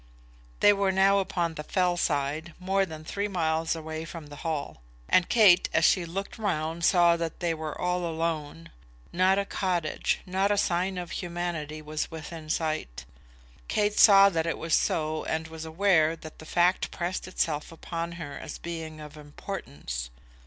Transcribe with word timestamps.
They 0.61 0.73
were 0.73 0.91
now 0.91 1.19
upon 1.19 1.53
the 1.53 1.63
fell 1.63 1.95
side, 1.95 2.55
more 2.59 2.87
than 2.87 3.03
three 3.03 3.27
miles 3.27 3.75
away 3.75 4.03
from 4.03 4.29
the 4.29 4.37
Hall; 4.37 4.81
and 5.07 5.29
Kate, 5.29 5.69
as 5.73 5.85
she 5.85 6.05
looked 6.05 6.39
round, 6.39 6.83
saw 6.83 7.15
that 7.17 7.39
they 7.39 7.53
were 7.53 7.79
all 7.79 8.03
alone. 8.03 8.71
Not 9.13 9.37
a 9.37 9.45
cottage, 9.45 10.21
not 10.25 10.49
a 10.49 10.57
sign 10.57 10.97
of 10.97 11.11
humanity 11.11 11.83
was 11.83 12.09
within 12.09 12.49
sight. 12.49 13.05
Kate 13.67 13.99
saw 13.99 14.29
that 14.29 14.47
it 14.47 14.57
was 14.57 14.73
so, 14.73 15.23
and 15.25 15.47
was 15.47 15.65
aware 15.65 16.15
that 16.15 16.39
the 16.39 16.47
fact 16.47 16.89
pressed 16.89 17.27
itself 17.27 17.71
upon 17.71 18.13
her 18.13 18.35
as 18.39 18.57
being 18.57 18.99
of 18.99 19.17
importance. 19.17 20.09